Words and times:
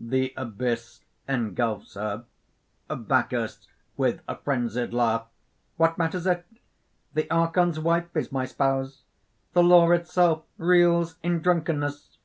(The 0.00 0.32
abyss 0.36 1.00
engulfs 1.26 1.94
her.) 1.94 2.24
BACCHUS 2.88 3.66
(with 3.96 4.20
a 4.28 4.36
frenzied 4.36 4.94
laugh). 4.94 5.26
"What 5.76 5.98
matters 5.98 6.24
it? 6.24 6.46
The 7.14 7.28
Archon's 7.32 7.80
wife 7.80 8.16
is 8.16 8.30
my 8.30 8.44
spouse! 8.44 9.02
The 9.54 9.64
law 9.64 9.90
itself 9.90 10.44
reels 10.56 11.16
in 11.24 11.40
drunkenness! 11.42 12.16